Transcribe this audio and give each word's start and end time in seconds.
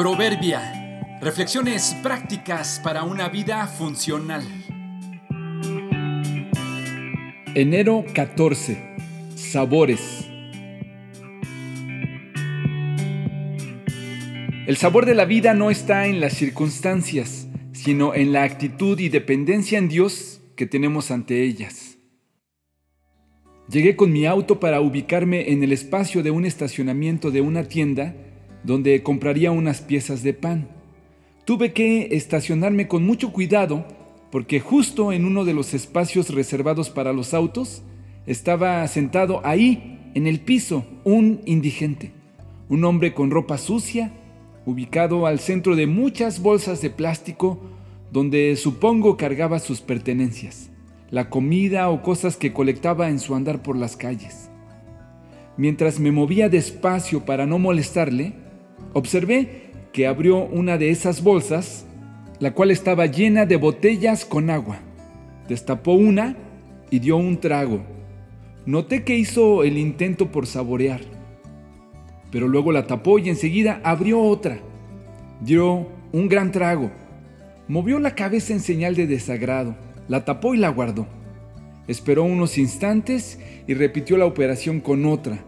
Proverbia. 0.00 1.18
Reflexiones 1.20 1.94
prácticas 2.02 2.80
para 2.82 3.02
una 3.02 3.28
vida 3.28 3.66
funcional. 3.66 4.42
Enero 7.54 8.06
14. 8.14 8.96
Sabores. 9.34 10.26
El 14.66 14.78
sabor 14.78 15.04
de 15.04 15.14
la 15.14 15.26
vida 15.26 15.52
no 15.52 15.70
está 15.70 16.06
en 16.06 16.18
las 16.18 16.32
circunstancias, 16.32 17.46
sino 17.72 18.14
en 18.14 18.32
la 18.32 18.44
actitud 18.44 18.98
y 18.98 19.10
dependencia 19.10 19.76
en 19.78 19.90
Dios 19.90 20.40
que 20.56 20.64
tenemos 20.64 21.10
ante 21.10 21.42
ellas. 21.42 21.98
Llegué 23.68 23.96
con 23.96 24.10
mi 24.12 24.24
auto 24.24 24.60
para 24.60 24.80
ubicarme 24.80 25.52
en 25.52 25.62
el 25.62 25.74
espacio 25.74 26.22
de 26.22 26.30
un 26.30 26.46
estacionamiento 26.46 27.30
de 27.30 27.42
una 27.42 27.64
tienda 27.64 28.14
donde 28.64 29.02
compraría 29.02 29.50
unas 29.50 29.80
piezas 29.80 30.22
de 30.22 30.34
pan. 30.34 30.68
Tuve 31.44 31.72
que 31.72 32.08
estacionarme 32.12 32.88
con 32.88 33.04
mucho 33.04 33.32
cuidado 33.32 33.84
porque 34.30 34.60
justo 34.60 35.12
en 35.12 35.24
uno 35.24 35.44
de 35.44 35.54
los 35.54 35.74
espacios 35.74 36.30
reservados 36.30 36.90
para 36.90 37.12
los 37.12 37.34
autos 37.34 37.82
estaba 38.26 38.86
sentado 38.86 39.40
ahí, 39.44 39.98
en 40.14 40.26
el 40.26 40.40
piso, 40.40 40.84
un 41.04 41.40
indigente, 41.46 42.12
un 42.68 42.84
hombre 42.84 43.14
con 43.14 43.30
ropa 43.30 43.58
sucia, 43.58 44.12
ubicado 44.66 45.26
al 45.26 45.40
centro 45.40 45.74
de 45.74 45.86
muchas 45.86 46.40
bolsas 46.40 46.80
de 46.80 46.90
plástico 46.90 47.58
donde 48.12 48.56
supongo 48.56 49.16
cargaba 49.16 49.58
sus 49.58 49.80
pertenencias, 49.80 50.70
la 51.10 51.30
comida 51.30 51.88
o 51.90 52.02
cosas 52.02 52.36
que 52.36 52.52
colectaba 52.52 53.08
en 53.08 53.18
su 53.18 53.34
andar 53.34 53.62
por 53.62 53.76
las 53.76 53.96
calles. 53.96 54.50
Mientras 55.56 56.00
me 56.00 56.12
movía 56.12 56.48
despacio 56.48 57.24
para 57.24 57.46
no 57.46 57.58
molestarle, 57.58 58.34
Observé 58.92 59.70
que 59.92 60.06
abrió 60.06 60.44
una 60.44 60.76
de 60.78 60.90
esas 60.90 61.22
bolsas, 61.22 61.86
la 62.40 62.52
cual 62.54 62.70
estaba 62.70 63.06
llena 63.06 63.46
de 63.46 63.56
botellas 63.56 64.24
con 64.24 64.50
agua. 64.50 64.80
Destapó 65.48 65.92
una 65.92 66.36
y 66.90 66.98
dio 66.98 67.16
un 67.16 67.38
trago. 67.38 67.82
Noté 68.66 69.04
que 69.04 69.16
hizo 69.16 69.62
el 69.62 69.78
intento 69.78 70.30
por 70.32 70.46
saborear, 70.46 71.00
pero 72.30 72.48
luego 72.48 72.72
la 72.72 72.86
tapó 72.86 73.18
y 73.18 73.28
enseguida 73.28 73.80
abrió 73.84 74.20
otra. 74.20 74.58
Dio 75.40 75.88
un 76.12 76.28
gran 76.28 76.52
trago. 76.52 76.90
Movió 77.68 78.00
la 78.00 78.14
cabeza 78.14 78.52
en 78.52 78.60
señal 78.60 78.96
de 78.96 79.06
desagrado, 79.06 79.76
la 80.08 80.24
tapó 80.24 80.54
y 80.54 80.58
la 80.58 80.68
guardó. 80.70 81.06
Esperó 81.86 82.24
unos 82.24 82.58
instantes 82.58 83.38
y 83.66 83.74
repitió 83.74 84.16
la 84.16 84.26
operación 84.26 84.80
con 84.80 85.06
otra. 85.06 85.38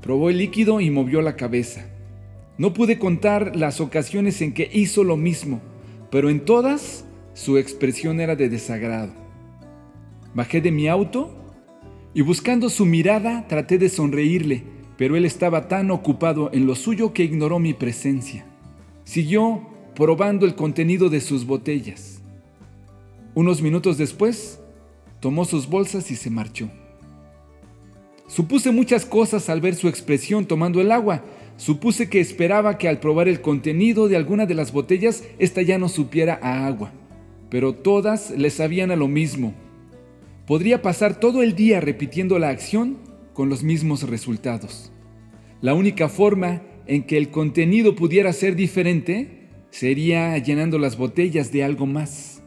Probó 0.00 0.30
el 0.30 0.38
líquido 0.38 0.80
y 0.80 0.90
movió 0.90 1.22
la 1.22 1.36
cabeza. 1.36 1.84
No 2.58 2.74
pude 2.74 2.98
contar 2.98 3.54
las 3.54 3.80
ocasiones 3.80 4.42
en 4.42 4.52
que 4.52 4.68
hizo 4.72 5.04
lo 5.04 5.16
mismo, 5.16 5.60
pero 6.10 6.28
en 6.28 6.44
todas 6.44 7.04
su 7.32 7.56
expresión 7.56 8.20
era 8.20 8.34
de 8.34 8.48
desagrado. 8.48 9.12
Bajé 10.34 10.60
de 10.60 10.72
mi 10.72 10.88
auto 10.88 11.30
y 12.14 12.22
buscando 12.22 12.68
su 12.68 12.84
mirada 12.84 13.46
traté 13.46 13.78
de 13.78 13.88
sonreírle, 13.88 14.64
pero 14.96 15.16
él 15.16 15.24
estaba 15.24 15.68
tan 15.68 15.92
ocupado 15.92 16.50
en 16.52 16.66
lo 16.66 16.74
suyo 16.74 17.12
que 17.12 17.22
ignoró 17.22 17.60
mi 17.60 17.74
presencia. 17.74 18.44
Siguió 19.04 19.62
probando 19.94 20.44
el 20.44 20.56
contenido 20.56 21.08
de 21.08 21.20
sus 21.20 21.46
botellas. 21.46 22.20
Unos 23.36 23.62
minutos 23.62 23.98
después, 23.98 24.60
tomó 25.20 25.44
sus 25.44 25.68
bolsas 25.68 26.10
y 26.10 26.16
se 26.16 26.28
marchó. 26.28 26.68
Supuse 28.26 28.72
muchas 28.72 29.06
cosas 29.06 29.48
al 29.48 29.60
ver 29.60 29.76
su 29.76 29.86
expresión 29.86 30.44
tomando 30.44 30.80
el 30.80 30.90
agua, 30.90 31.22
Supuse 31.58 32.08
que 32.08 32.20
esperaba 32.20 32.78
que 32.78 32.88
al 32.88 33.00
probar 33.00 33.26
el 33.26 33.40
contenido 33.40 34.06
de 34.06 34.16
alguna 34.16 34.46
de 34.46 34.54
las 34.54 34.70
botellas, 34.70 35.24
ésta 35.40 35.60
ya 35.60 35.76
no 35.76 35.88
supiera 35.88 36.38
a 36.40 36.68
agua, 36.68 36.92
pero 37.50 37.74
todas 37.74 38.30
le 38.30 38.50
sabían 38.50 38.92
a 38.92 38.96
lo 38.96 39.08
mismo. 39.08 39.54
Podría 40.46 40.82
pasar 40.82 41.18
todo 41.18 41.42
el 41.42 41.56
día 41.56 41.80
repitiendo 41.80 42.38
la 42.38 42.50
acción 42.50 42.98
con 43.34 43.48
los 43.48 43.64
mismos 43.64 44.04
resultados. 44.04 44.92
La 45.60 45.74
única 45.74 46.08
forma 46.08 46.62
en 46.86 47.02
que 47.02 47.18
el 47.18 47.30
contenido 47.30 47.96
pudiera 47.96 48.32
ser 48.32 48.54
diferente 48.54 49.48
sería 49.70 50.38
llenando 50.38 50.78
las 50.78 50.96
botellas 50.96 51.50
de 51.50 51.64
algo 51.64 51.86
más. 51.86 52.40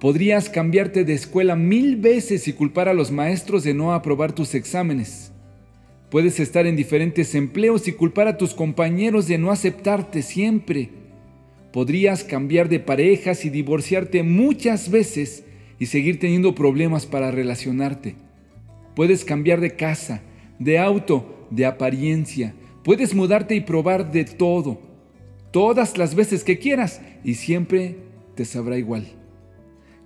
Podrías 0.00 0.48
cambiarte 0.48 1.04
de 1.04 1.12
escuela 1.12 1.54
mil 1.54 1.96
veces 1.96 2.48
y 2.48 2.54
culpar 2.54 2.88
a 2.88 2.94
los 2.94 3.10
maestros 3.10 3.62
de 3.62 3.74
no 3.74 3.92
aprobar 3.92 4.32
tus 4.32 4.54
exámenes 4.54 5.33
Puedes 6.14 6.38
estar 6.38 6.64
en 6.68 6.76
diferentes 6.76 7.34
empleos 7.34 7.88
y 7.88 7.92
culpar 7.92 8.28
a 8.28 8.38
tus 8.38 8.54
compañeros 8.54 9.26
de 9.26 9.36
no 9.36 9.50
aceptarte 9.50 10.22
siempre. 10.22 10.90
Podrías 11.72 12.22
cambiar 12.22 12.68
de 12.68 12.78
parejas 12.78 13.44
y 13.44 13.50
divorciarte 13.50 14.22
muchas 14.22 14.92
veces 14.92 15.42
y 15.80 15.86
seguir 15.86 16.20
teniendo 16.20 16.54
problemas 16.54 17.04
para 17.04 17.32
relacionarte. 17.32 18.14
Puedes 18.94 19.24
cambiar 19.24 19.60
de 19.60 19.74
casa, 19.74 20.22
de 20.60 20.78
auto, 20.78 21.48
de 21.50 21.66
apariencia. 21.66 22.54
Puedes 22.84 23.12
mudarte 23.12 23.56
y 23.56 23.62
probar 23.62 24.12
de 24.12 24.24
todo, 24.24 24.78
todas 25.50 25.98
las 25.98 26.14
veces 26.14 26.44
que 26.44 26.60
quieras 26.60 27.00
y 27.24 27.34
siempre 27.34 27.96
te 28.36 28.44
sabrá 28.44 28.78
igual. 28.78 29.08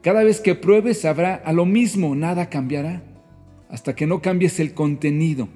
Cada 0.00 0.24
vez 0.24 0.40
que 0.40 0.54
pruebes 0.54 1.02
sabrá 1.02 1.34
a 1.34 1.52
lo 1.52 1.66
mismo, 1.66 2.14
nada 2.14 2.48
cambiará, 2.48 3.02
hasta 3.68 3.94
que 3.94 4.06
no 4.06 4.22
cambies 4.22 4.58
el 4.58 4.72
contenido 4.72 5.50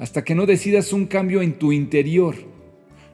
hasta 0.00 0.24
que 0.24 0.34
no 0.34 0.46
decidas 0.46 0.94
un 0.94 1.06
cambio 1.06 1.42
en 1.42 1.52
tu 1.52 1.72
interior. 1.72 2.34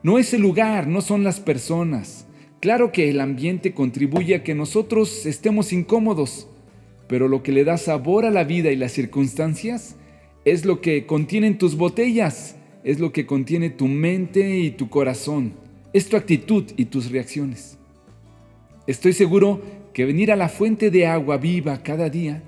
No 0.05 0.19
es 0.19 0.33
el 0.33 0.41
lugar, 0.41 0.87
no 0.87 1.01
son 1.01 1.25
las 1.25 1.41
personas. 1.41 2.27
Claro 2.61 2.93
que 2.93 3.11
el 3.11 3.21
ambiente 3.21 3.75
contribuye 3.75 4.37
a 4.37 4.45
que 4.45 4.55
nosotros 4.55 5.27
estemos 5.27 5.73
incómodos, 5.73 6.49
pero 7.09 7.27
lo 7.27 7.43
que 7.43 7.51
le 7.51 7.65
da 7.65 7.77
sabor 7.77 8.25
a 8.25 8.31
la 8.31 8.45
vida 8.45 8.71
y 8.71 8.77
las 8.77 8.93
circunstancias 8.93 9.97
es 10.45 10.65
lo 10.65 10.81
que 10.81 11.07
contienen 11.07 11.59
tus 11.59 11.77
botellas, 11.77 12.55
es 12.85 13.01
lo 13.01 13.13
que 13.13 13.27
contiene 13.27 13.69
tu 13.69 13.89
mente 13.89 14.61
y 14.61 14.71
tu 14.71 14.89
corazón, 14.89 15.55
es 15.93 16.09
tu 16.09 16.17
actitud 16.17 16.67
y 16.77 16.85
tus 16.85 17.11
reacciones. 17.11 17.79
Estoy 18.87 19.13
seguro 19.13 19.61
que 19.93 20.05
venir 20.05 20.31
a 20.31 20.37
la 20.37 20.49
fuente 20.49 20.93
de 20.93 21.09
agua 21.09 21.37
viva 21.37 21.83
cada 21.83 22.09
día 22.09 22.45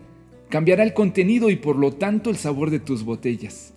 cambiará 0.48 0.84
el 0.84 0.94
contenido 0.94 1.50
y 1.50 1.56
por 1.56 1.76
lo 1.76 1.92
tanto 1.92 2.30
el 2.30 2.36
sabor 2.36 2.70
de 2.70 2.78
tus 2.78 3.04
botellas. 3.04 3.74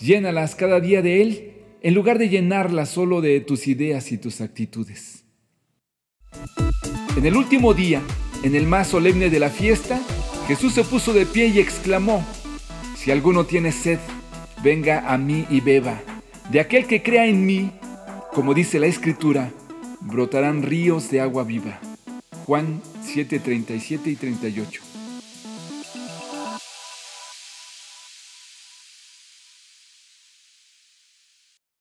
Llénalas 0.00 0.54
cada 0.54 0.80
día 0.80 1.02
de 1.02 1.22
Él 1.22 1.52
en 1.80 1.94
lugar 1.94 2.18
de 2.18 2.28
llenarlas 2.28 2.90
solo 2.90 3.20
de 3.20 3.40
tus 3.40 3.66
ideas 3.66 4.12
y 4.12 4.18
tus 4.18 4.40
actitudes. 4.40 5.24
En 7.16 7.24
el 7.24 7.36
último 7.36 7.72
día, 7.72 8.02
en 8.42 8.54
el 8.54 8.66
más 8.66 8.88
solemne 8.88 9.30
de 9.30 9.38
la 9.38 9.50
fiesta, 9.50 10.00
Jesús 10.48 10.74
se 10.74 10.84
puso 10.84 11.12
de 11.12 11.24
pie 11.24 11.46
y 11.48 11.58
exclamó, 11.58 12.24
Si 12.96 13.10
alguno 13.10 13.46
tiene 13.46 13.72
sed, 13.72 13.98
venga 14.62 15.12
a 15.12 15.16
mí 15.16 15.46
y 15.48 15.60
beba. 15.60 16.02
De 16.50 16.60
aquel 16.60 16.86
que 16.86 17.02
crea 17.02 17.26
en 17.26 17.46
mí, 17.46 17.72
como 18.32 18.52
dice 18.52 18.78
la 18.78 18.86
Escritura, 18.86 19.50
brotarán 20.00 20.62
ríos 20.62 21.10
de 21.10 21.20
agua 21.20 21.44
viva. 21.44 21.80
Juan 22.44 22.80
7, 23.02 23.38
37 23.38 24.10
y 24.10 24.16
38. 24.16 24.82